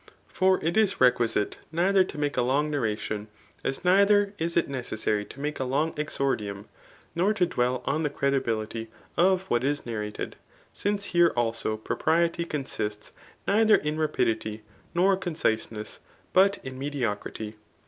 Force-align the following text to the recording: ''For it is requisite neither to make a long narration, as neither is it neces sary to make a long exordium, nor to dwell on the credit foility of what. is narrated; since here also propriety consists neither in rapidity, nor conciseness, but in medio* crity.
''For 0.39 0.59
it 0.65 0.77
is 0.77 0.99
requisite 0.99 1.59
neither 1.71 2.03
to 2.05 2.17
make 2.17 2.35
a 2.35 2.41
long 2.41 2.71
narration, 2.71 3.27
as 3.63 3.85
neither 3.85 4.33
is 4.39 4.57
it 4.57 4.67
neces 4.67 4.97
sary 4.97 5.25
to 5.25 5.39
make 5.39 5.59
a 5.59 5.63
long 5.63 5.93
exordium, 5.95 6.65
nor 7.13 7.35
to 7.35 7.45
dwell 7.45 7.83
on 7.85 8.01
the 8.01 8.09
credit 8.09 8.43
foility 8.43 8.87
of 9.15 9.45
what. 9.51 9.63
is 9.63 9.85
narrated; 9.85 10.37
since 10.73 11.05
here 11.05 11.31
also 11.35 11.77
propriety 11.77 12.45
consists 12.45 13.11
neither 13.47 13.75
in 13.75 13.99
rapidity, 13.99 14.63
nor 14.95 15.15
conciseness, 15.15 15.99
but 16.33 16.57
in 16.63 16.79
medio* 16.79 17.13
crity. 17.13 17.53